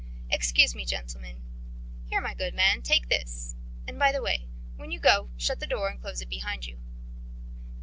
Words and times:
"Excuse 0.31 0.73
me, 0.73 0.83
gentlemen... 0.83 1.43
Here, 2.07 2.21
my 2.21 2.33
good 2.33 2.55
man, 2.55 2.81
take 2.81 3.07
this,... 3.07 3.53
and 3.87 3.99
by 3.99 4.11
the 4.11 4.23
way, 4.23 4.47
when 4.75 4.89
you 4.89 4.99
go 4.99 5.27
out 5.27 5.29
shut 5.37 5.59
the 5.59 5.67
door 5.67 5.95
close 5.97 6.25
behind 6.25 6.65
you." 6.65 6.79